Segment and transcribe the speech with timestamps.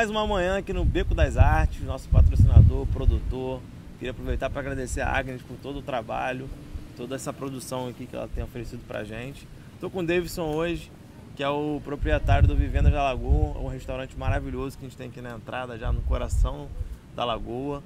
[0.00, 3.60] Mais uma manhã aqui no Beco das Artes, nosso patrocinador, produtor.
[3.98, 6.48] Queria aproveitar para agradecer a Agnes por todo o trabalho,
[6.96, 9.46] toda essa produção aqui que ela tem oferecido pra gente.
[9.74, 10.90] Estou com o Davidson hoje,
[11.36, 15.08] que é o proprietário do Vivendas da Lagoa, um restaurante maravilhoso que a gente tem
[15.08, 16.66] aqui na entrada, já no coração
[17.14, 17.82] da Lagoa.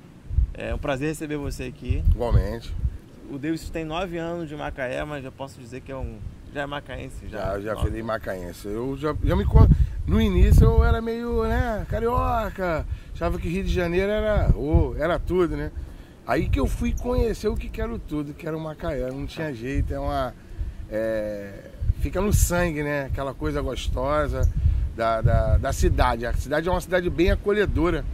[0.57, 2.05] É um prazer receber você aqui.
[2.13, 2.73] Igualmente.
[3.29, 6.21] O Davidson tem nove anos de Macaé, mas já posso dizer que é um
[6.55, 7.75] já é macaense Já, já.
[7.75, 8.69] já virei macaense.
[8.69, 9.45] Eu já, já me
[10.07, 12.87] No início eu era meio, né, carioca.
[13.15, 15.71] Achava que Rio de Janeiro era, oh, era tudo, né?
[16.27, 19.11] Aí que eu fui conhecer o que que era o tudo, que era o Macaé.
[19.11, 20.35] Não tinha jeito, é uma.
[20.91, 23.07] é, fica no sangue, né?
[23.07, 24.51] Aquela coisa gostosa
[24.97, 26.27] da, da, da cidade.
[26.27, 28.05] A cidade é uma cidade bem acolhedora.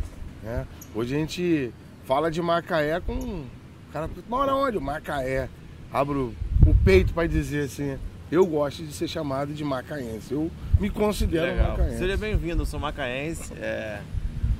[0.43, 0.67] Né?
[0.95, 1.73] Hoje a gente
[2.05, 3.15] fala de Macaé com.
[3.15, 4.79] O cara mora onde?
[4.79, 5.49] Macaé.
[5.93, 6.35] Abro
[6.67, 7.99] o peito para dizer assim.
[8.31, 10.33] Eu gosto de ser chamado de macaense.
[10.33, 11.71] Eu me considero Legal.
[11.71, 11.99] macaense.
[11.99, 13.53] Seja bem-vindo, eu sou macaense.
[13.55, 14.01] É...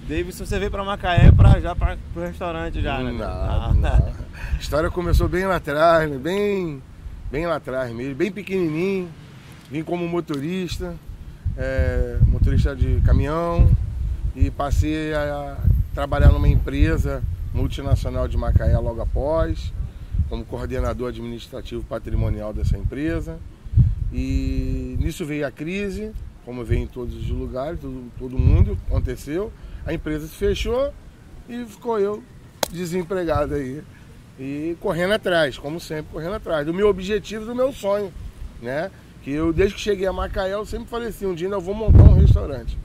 [0.09, 3.13] Davidson, você veio para Macaé para já para o restaurante já, né?
[3.13, 3.89] Não, não.
[3.89, 6.19] A história começou bem lá atrás, né?
[6.19, 6.83] bem,
[7.31, 9.09] bem lá atrás mesmo, bem pequenininho.
[9.71, 10.97] Vim como motorista,
[11.57, 13.71] é, motorista de caminhão
[14.35, 15.59] e passei a
[15.95, 17.23] trabalhar numa empresa
[17.55, 19.73] multinacional de Macaé logo após,
[20.29, 23.39] como coordenador administrativo patrimonial dessa empresa.
[24.13, 26.13] E nisso veio a crise,
[26.45, 29.53] como veio em todos os lugares, todo, todo mundo aconteceu.
[29.87, 30.93] A empresa se fechou
[31.49, 32.23] e ficou eu
[32.71, 33.83] desempregado aí.
[34.39, 36.65] E correndo atrás, como sempre, correndo atrás.
[36.67, 38.13] Do meu objetivo, do meu sonho,
[38.63, 38.91] né?
[39.23, 41.75] Que eu, desde que cheguei a Macaé, eu sempre falei assim, um dia eu vou
[41.75, 42.79] montar um restaurante.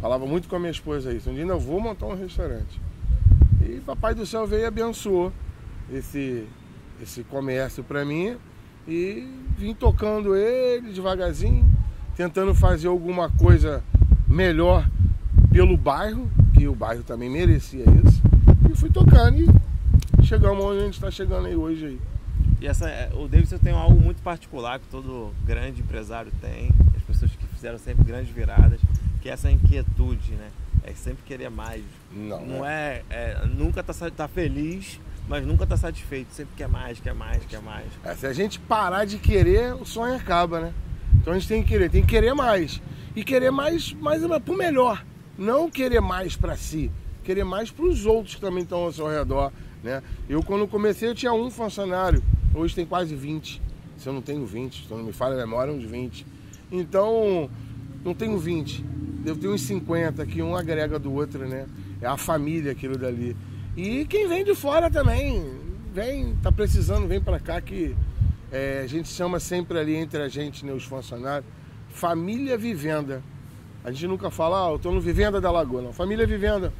[0.00, 2.80] Falava muito com a minha esposa isso, um dia eu vou montar um restaurante.
[3.62, 5.32] E Papai do Céu veio e abençoou
[5.90, 6.44] esse,
[7.00, 8.36] esse comércio para mim.
[8.86, 11.64] E vim tocando ele devagarzinho,
[12.16, 13.82] tentando fazer alguma coisa
[14.26, 14.88] melhor
[15.52, 18.22] pelo bairro, que o bairro também merecia isso.
[18.70, 22.00] E fui tocando e chegamos onde a gente está chegando aí hoje aí.
[22.60, 27.02] E essa, é, o Davidson tem algo muito particular que todo grande empresário tem, as
[27.02, 28.80] pessoas que fizeram sempre grandes viradas,
[29.20, 30.48] que é essa inquietude, né?
[30.84, 31.82] É sempre querer mais.
[32.12, 33.02] Não, Não né?
[33.10, 36.32] é, é nunca tá, tá feliz, mas nunca tá satisfeito.
[36.32, 37.86] Sempre quer mais, quer mais, quer mais.
[38.04, 40.74] É, se a gente parar de querer, o sonho acaba, né?
[41.20, 42.80] Então a gente tem que querer, tem que querer mais.
[43.14, 45.04] E querer mais, mais pro melhor.
[45.38, 46.90] Não querer mais para si,
[47.24, 49.52] querer mais para os outros que também estão ao seu redor,
[49.82, 50.02] né?
[50.28, 52.22] Eu quando comecei eu tinha um funcionário,
[52.54, 53.60] hoje tem quase 20.
[53.96, 56.26] Se eu não tenho 20, se não me falha a memória, uns 20.
[56.70, 57.48] Então,
[58.04, 58.82] não tenho 20.
[59.22, 61.66] Devo ter uns 50 que um agrega do outro, né?
[62.00, 63.36] É a família aquilo dali.
[63.76, 65.44] E quem vem de fora também,
[65.92, 67.96] vem, tá precisando, vem para cá que
[68.50, 71.50] é, a gente chama sempre ali entre a gente, né, os funcionários,
[71.88, 73.22] família vivenda.
[73.84, 75.92] A gente nunca fala, ah, eu tô no Vivenda da Lagoa, não.
[75.92, 76.72] Família vivenda.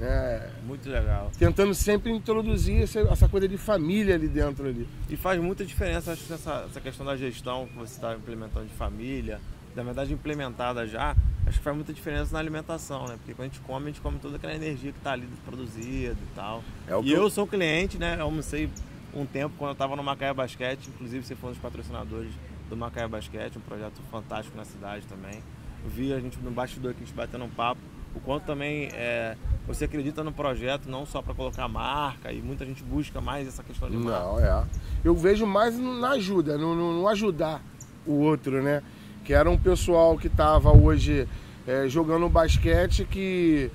[0.00, 1.30] É, Muito legal.
[1.38, 4.88] tentando sempre introduzir essa, essa coisa de família ali dentro ali.
[5.08, 8.74] E faz muita diferença, acho essa, essa questão da gestão que você está implementando de
[8.74, 9.40] família,
[9.76, 11.14] na verdade implementada já,
[11.46, 13.14] acho que faz muita diferença na alimentação, né?
[13.18, 16.16] Porque quando a gente come, a gente come toda aquela energia que está ali produzida
[16.20, 16.64] e tal.
[16.88, 18.16] É e eu eu- sou cliente, né?
[18.18, 18.70] Eu almocei
[19.14, 22.32] um tempo quando eu estava no Macaé Basquete, inclusive você foi um dos patrocinadores
[22.68, 25.40] do Macaé Basquete, um projeto fantástico na cidade também.
[25.84, 27.80] Eu vi a gente no bastidor aqui, a gente batendo um papo,
[28.14, 29.36] o quanto também é,
[29.66, 33.62] você acredita no projeto, não só para colocar marca, e muita gente busca mais essa
[33.62, 34.20] questão de marca.
[34.20, 34.64] Não, é.
[35.04, 37.62] Eu vejo mais na ajuda, no, no- no ajudar
[38.06, 38.82] o outro, né?
[39.26, 41.26] Que era um pessoal que estava hoje
[41.66, 43.70] é, jogando basquete que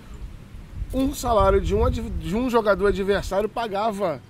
[0.93, 4.21] um salário de um, de um jogador adversário pagava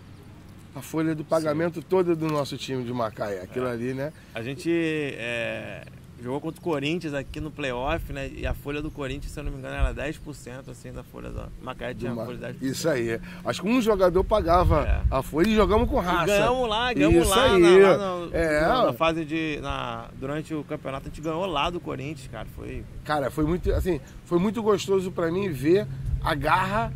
[0.75, 3.41] a folha do pagamento toda do nosso time de Macaé.
[3.41, 3.71] Aquilo É.
[3.71, 4.11] ali, né?
[4.33, 4.71] A gente
[5.15, 5.85] é,
[6.21, 8.29] jogou contra o Corinthians aqui no playoff, né?
[8.35, 11.29] E a folha do Corinthians, se eu não me engano, era 10% assim da folha
[11.29, 12.71] da Macaé tinha Do a Ma- folha de 10%.
[12.71, 13.19] Isso aí.
[13.43, 15.01] Acho que um jogador pagava É.
[15.09, 16.25] a folha e jogamos com E raça.
[16.27, 17.59] ganhamos lá, ganhamos Isso lá, aí.
[17.61, 18.61] na, lá É.
[18.61, 19.59] na, na fase de.
[19.61, 22.47] Na, durante o campeonato, a gente ganhou lá do Corinthians, cara.
[22.55, 22.83] Foi.
[23.03, 25.87] Cara, foi muito, assim, foi muito gostoso pra mim ver
[26.23, 26.93] a garra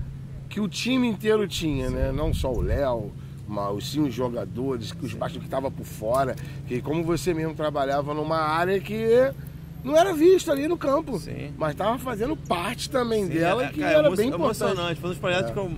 [0.47, 2.11] que o time inteiro tinha, né?
[2.11, 3.11] Não só o Léo,
[3.47, 6.35] mas sim os jogadores, os baixos que estavam por fora,
[6.67, 9.31] que como você mesmo trabalhava numa área que
[9.83, 11.53] não era vista ali no campo, Sim.
[11.57, 14.61] mas estava fazendo parte também Sim, dela, é, que cara, era emo- bem importante.
[14.71, 14.99] emocionante.
[14.99, 15.53] Foi um dos projetos É.
[15.53, 15.71] que eu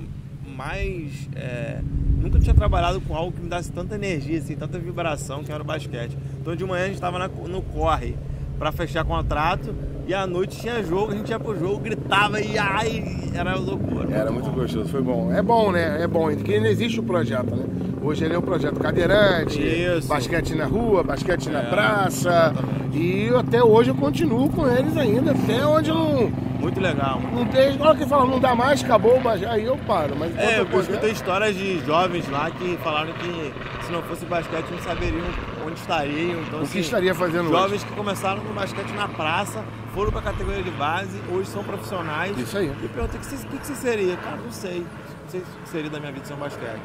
[0.56, 1.12] mais.
[1.36, 1.82] é,
[2.20, 5.62] nunca tinha trabalhado com algo que me desse tanta energia, assim, tanta vibração, que era
[5.62, 6.18] o basquete.
[6.42, 8.16] Então de manhã a gente tava na- no corre
[8.58, 9.74] para fechar contrato
[10.08, 14.08] e à noite tinha jogo, a gente ia pro jogo, gritava e ai, era loucura.
[14.16, 15.32] Era muito gostoso, foi bom.
[15.34, 16.02] É bom, né?
[16.02, 17.66] É bom, porque ainda existe o projeto, né?
[18.02, 20.08] Hoje ele é o projeto Cadeirante, Isso.
[20.08, 22.30] basquete na rua, basquete na É, praça.
[22.30, 22.77] exatamente.
[22.94, 26.30] E até hoje eu continuo com eles ainda, até onde não,
[26.60, 27.20] Muito legal.
[27.34, 27.76] não tem.
[27.76, 30.16] Igual que fala, não dá mais, acabou, mas aí eu paro.
[30.18, 33.54] Mas É, eu puder- escutei histórias de jovens lá que falaram que
[33.86, 35.26] se não fosse basquete não saberiam
[35.66, 36.42] onde estariam.
[36.42, 39.64] Então, o que assim, estaria fazendo Jovens que começaram no basquete na praça,
[39.94, 42.32] foram pra categoria de base, hoje são profissionais.
[42.32, 42.44] hoje?
[42.44, 42.72] Isso aí.
[42.84, 44.16] E perguntei o que, você- o que você seria?
[44.18, 44.80] Cara, não sei.
[44.80, 46.80] Não sei o que seria da minha vida sem um basquete.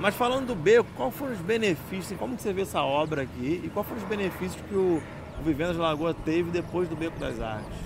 [0.00, 2.18] Mas falando do Beco, quais foram os benefícios?
[2.18, 3.60] Como que você vê essa obra aqui?
[3.62, 5.00] E quais foram os benefícios que o,
[5.40, 7.78] o Vivendas Lagoa teve depois do Beco das Artes?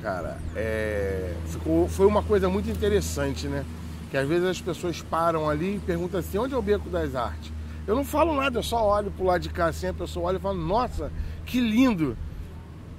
[0.00, 3.64] Cara, é, ficou, foi uma coisa muito interessante, né?
[4.10, 7.14] Que às vezes as pessoas param ali e perguntam assim, onde é o Beco das
[7.14, 7.52] Artes?
[7.86, 10.36] Eu não falo nada, eu só olho pro lado de cá assim, a pessoa olha
[10.36, 11.10] e fala, nossa,
[11.44, 12.16] que lindo!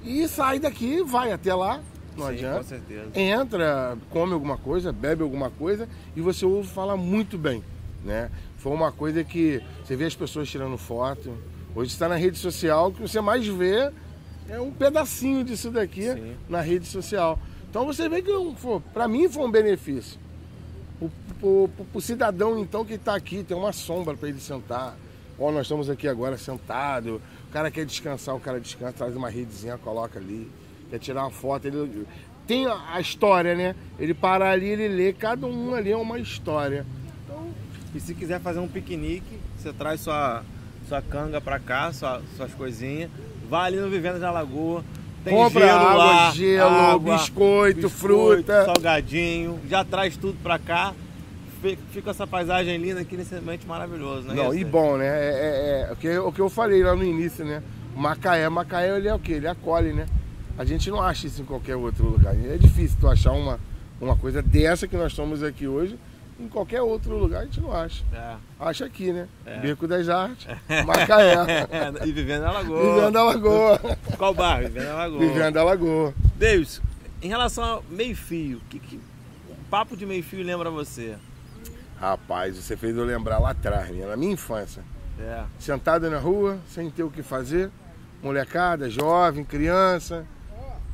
[0.04, 1.80] E sai daqui, vai até lá,
[2.18, 2.58] não Sim, adianta.
[2.58, 3.10] com certeza.
[3.16, 7.64] Entra, come alguma coisa, bebe alguma coisa e você ouve falar muito bem,
[8.04, 8.30] né?
[8.58, 11.34] Foi uma coisa que você vê as pessoas tirando foto.
[11.76, 13.92] Hoje está na rede social, o que você mais vê
[14.48, 16.36] é um pedacinho disso daqui Sim.
[16.48, 17.38] na rede social.
[17.70, 18.32] Então você vê que
[18.94, 20.18] para mim foi um benefício.
[21.42, 24.96] O, o, cidadão então que está aqui tem uma sombra para ele sentar.
[25.38, 27.22] Ó, nós estamos aqui agora sentado.
[27.50, 30.50] O cara quer descansar, o cara descansa, traz uma redezinha, coloca ali.
[30.90, 32.08] Quer tirar uma foto, ele
[32.48, 33.76] tem a a história, né?
[34.00, 36.86] Ele para ali, ele lê, cada um ali é uma história.
[37.26, 37.50] Então,
[37.94, 40.44] E se quiser fazer um piquenique, você traz sua,
[40.88, 43.10] sua canga pra cá, sua- suas coisinhas,
[43.50, 44.84] vai ali no Vivendas da Lagoa.
[45.24, 48.66] Tem compra gelo água, lá, gelo, água, biscoito, fruta.
[48.66, 50.94] salgadinho, já traz tudo pra cá.
[51.62, 54.36] Fi- Fica essa paisagem linda aqui nesse ambiente maravilhoso, né?
[54.36, 54.70] Não, e Receita?
[54.70, 55.08] bom, né?
[55.08, 55.30] É,
[55.88, 57.64] é- é o, que, o que eu falei lá no início, né?
[57.96, 59.34] Macaé, Macaé ele é o quê?
[59.34, 60.06] Ele acolhe, né?
[60.60, 62.36] A gente não acha isso em qualquer outro lugar.
[62.36, 63.60] É difícil tu achar uma,
[64.00, 65.98] uma coisa dessa que nós estamos aqui hoje.
[66.38, 68.04] Em qualquer outro lugar a gente não acha.
[68.14, 68.36] É.
[68.60, 69.28] Acha aqui, né?
[69.46, 69.60] É.
[69.60, 70.46] Beco das Artes,
[70.86, 71.36] Macaé.
[72.06, 72.96] e Vivendo na Lagoa.
[72.96, 73.80] Vivendo da Lagoa.
[74.18, 74.68] Qual bairro?
[74.68, 75.20] Vivendo na Lagoa.
[75.20, 76.14] Vivendo da Lagoa.
[76.36, 76.82] Davis,
[77.22, 78.98] em relação ao meio-fio, que, que
[79.50, 81.16] o papo de meio-fio lembra você?
[82.00, 84.06] Rapaz, você fez eu lembrar lá atrás, né?
[84.06, 84.84] na minha infância.
[85.18, 85.44] É.
[85.58, 87.72] Sentado na rua, sem ter o que fazer.
[88.22, 90.26] Molecada, jovem, criança.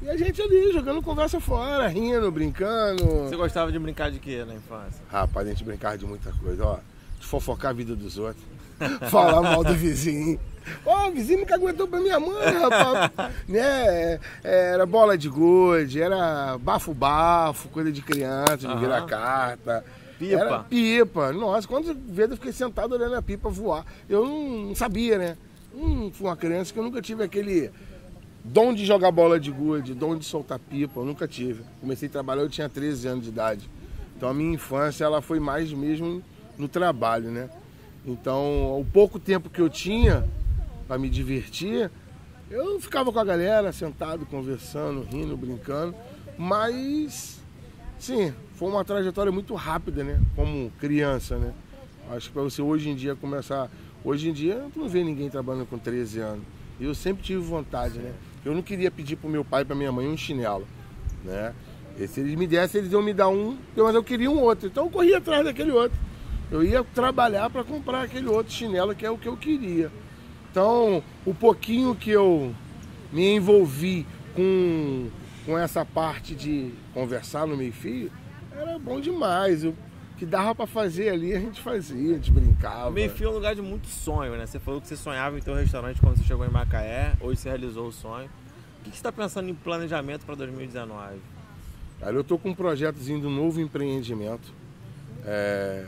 [0.02, 3.06] E a gente ali jogando conversa fora, rindo, brincando.
[3.06, 5.00] Você gostava de brincar de quê na infância?
[5.12, 6.80] Rapaz, a gente brincava de muita coisa, ó.
[7.20, 8.44] De fofocar a vida dos outros.
[9.12, 10.40] Falar mal do vizinho.
[10.84, 13.12] Ó, o vizinho nunca aguentou pra minha mãe, rapaz.
[13.48, 14.20] né?
[14.44, 18.80] Era bola de gude, era bafo-bafo, coisa de criança, de Aham.
[18.80, 19.86] virar carta.
[20.18, 20.34] Pipa.
[20.36, 21.32] Era pipa.
[21.32, 23.86] Nossa, quantas vezes eu fiquei sentado olhando a pipa voar.
[24.10, 25.38] Eu não, não sabia, né?
[25.74, 27.72] Hum, fui uma criança que eu nunca tive aquele
[28.44, 31.64] dom de jogar bola de gude, dom de soltar pipa, eu nunca tive.
[31.80, 33.70] Comecei a trabalhar, eu tinha 13 anos de idade.
[34.16, 36.24] Então a minha infância ela foi mais mesmo
[36.58, 37.50] no trabalho, né?
[38.06, 40.28] Então, o pouco tempo que eu tinha
[40.88, 41.90] para me divertir,
[42.50, 45.96] eu ficava com a galera, sentado, conversando, rindo, brincando,
[46.38, 47.40] mas
[48.00, 50.20] sim, foi uma trajetória muito rápida, né?
[50.36, 51.54] Como criança, né?
[52.10, 53.70] Acho que para você hoje em dia começar,
[54.04, 56.44] hoje em dia tu não vê ninguém trabalhando com 13 anos.
[56.80, 58.14] E eu sempre tive vontade, né?
[58.44, 60.68] Eu não queria pedir pro meu pai e pra minha mãe um chinelo,
[61.24, 61.54] né?
[61.98, 64.68] E se eles me dessem, eles iam me dar um, mas eu queria um outro.
[64.68, 65.98] Então eu corria atrás daquele outro.
[66.50, 69.92] Eu ia trabalhar para comprar aquele outro chinelo que é o que eu queria.
[70.52, 72.54] Então, o pouquinho que eu
[73.12, 75.10] me envolvi com,
[75.46, 78.12] com essa parte de conversar no meio-fio,
[78.52, 79.64] era bom demais.
[79.64, 79.74] O
[80.18, 82.90] que dava para fazer ali, a gente fazia, a gente brincava.
[82.90, 84.46] O meio-fio é um lugar de muito sonho, né?
[84.46, 87.40] Você falou que você sonhava em ter um restaurante quando você chegou em Macaé, hoje
[87.40, 88.30] você realizou o sonho.
[88.82, 91.20] O que você está pensando em planejamento para 2019?
[92.00, 94.52] Cara, eu tô com um projetozinho de um novo empreendimento.
[95.24, 95.86] É,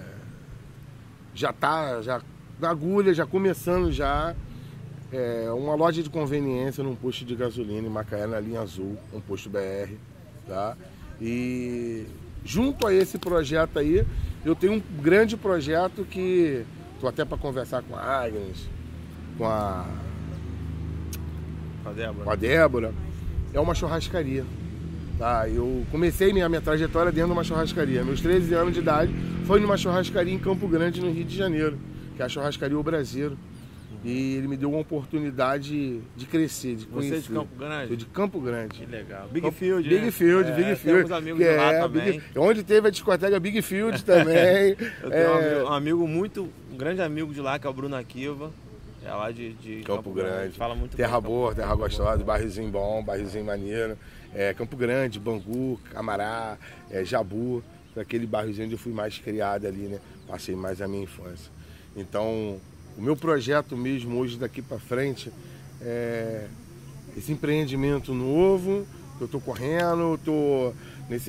[1.34, 2.22] Já tá, já
[2.60, 4.36] na agulha, já começando já.
[5.12, 9.20] É, uma loja de conveniência num posto de gasolina em Macaé, na linha azul, um
[9.20, 9.94] posto BR,
[10.48, 10.76] tá?
[11.22, 12.06] E
[12.44, 14.06] junto a esse projeto aí,
[14.44, 16.66] eu tenho um grande projeto que
[17.00, 18.68] tô até para conversar com a Agnes,
[19.38, 19.86] com a,
[21.84, 22.24] Com a Débora?
[22.24, 22.94] com a Débora,
[23.54, 24.44] é uma churrascaria.
[25.20, 28.04] Tá, eu comecei minha, minha trajetória dentro de uma churrascaria.
[28.04, 29.14] Meus 13 anos de idade
[29.46, 31.78] foi numa churrascaria em Campo Grande, no Rio de Janeiro,
[32.16, 33.38] que é a churrascaria O Brasileiro.
[34.06, 37.16] E ele me deu uma oportunidade de crescer, de Você conhecer.
[37.16, 37.88] é de Campo Grande?
[37.88, 38.80] Sou de Campo Grande.
[38.80, 39.30] Que legal.
[39.32, 40.12] Big Campo- Field, Big né?
[40.12, 40.98] Field, É, Big Field.
[40.98, 42.12] Temos amigos que de lá é, também.
[42.12, 44.76] Big- onde teve a discoteca Big Field também.
[45.02, 47.70] Eu tenho É, um, amigo, um amigo muito, um grande amigo de lá, que é
[47.70, 48.52] o Bruno Akiva.
[49.06, 50.58] É lá de, de Campo Grande.
[50.58, 51.82] Fala muito Terra bem, boa, Campo terra Grande.
[51.82, 53.98] gostosa, bairrozinho bom, bairrozinho maneiro.
[54.34, 56.58] É, Campo Grande, Bangu, Camará,
[56.90, 57.64] é, Jabu,
[57.98, 60.00] aquele bairrozinho onde eu fui mais criado ali, né?
[60.28, 61.52] Passei mais a minha infância.
[61.96, 62.60] Então,
[62.98, 65.32] o meu projeto mesmo hoje daqui para frente
[65.82, 66.48] é
[67.18, 70.74] esse empreendimento novo que eu estou correndo, estou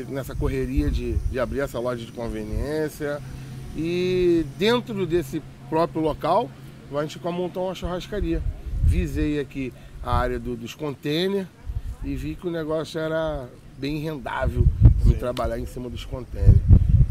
[0.08, 3.20] nessa correria de, de abrir essa loja de conveniência
[3.76, 6.48] e dentro desse próprio local
[6.92, 8.42] a gente vai montar uma churrascaria.
[8.82, 9.72] Visei aqui
[10.02, 11.46] a área do, dos containers
[12.02, 13.48] e vi que o negócio era
[13.78, 14.66] bem rendável
[15.04, 16.60] me trabalhar em cima dos containers.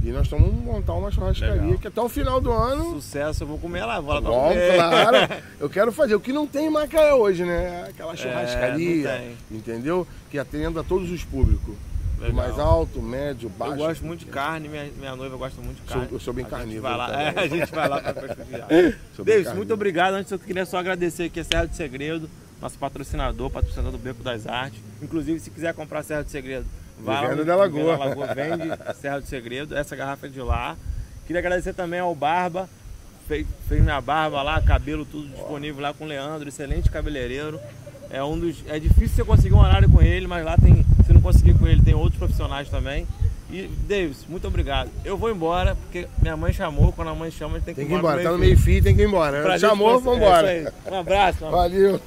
[0.03, 1.77] E nós estamos montar uma churrascaria Legal.
[1.77, 2.95] que até o final do ano.
[2.95, 5.17] Sucesso, eu vou comer lá, vou lá Bom, claro.
[5.61, 6.13] Eu quero fazer.
[6.13, 7.85] O que não tem em Macaé hoje, né?
[7.87, 10.05] Aquela é, churrascaria, é, entendeu?
[10.29, 11.73] Que atenda a todos os públicos.
[12.17, 13.73] Do mais alto, médio, baixo.
[13.73, 16.07] Eu gosto muito de carne, minha, minha noiva gosta muito de carne.
[16.07, 16.81] Sou, eu sou bem carnívoro.
[16.83, 18.67] Vai lá, é, a gente vai lá para prestigiar.
[19.25, 20.13] Davis, muito obrigado.
[20.13, 22.29] Antes eu queria só agradecer aqui a Serra do Segredo,
[22.61, 24.79] nosso patrocinador, patrocinador do Beco das Artes.
[25.01, 26.65] Inclusive, se quiser comprar a Serra do Segredo,
[26.99, 27.97] Vai Vivenda da Lagoa.
[27.97, 30.77] Da Lagoa vende Serra do Segredo, essa garrafa é de lá.
[31.25, 32.69] Queria agradecer também ao Barba,
[33.27, 37.59] fez, fez minha barba lá, cabelo tudo disponível lá com o Leandro, excelente cabeleireiro.
[38.09, 38.63] É um dos.
[38.67, 40.85] É difícil você conseguir um horário com ele, mas lá tem.
[41.23, 43.07] Conseguir com ele, tem outros profissionais também.
[43.49, 44.89] E, Davis, muito obrigado.
[45.05, 47.81] Eu vou embora, porque minha mãe chamou, quando a mãe chama, a gente tem que,
[47.81, 48.17] tem que ir embora.
[48.17, 49.59] Tem que ir embora, tá no meio fio, tem que ir embora.
[49.59, 50.51] Chamou, vamos embora.
[50.51, 51.39] É um abraço.
[51.49, 51.99] Valeu.